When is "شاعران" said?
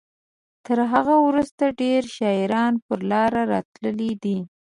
2.17-2.73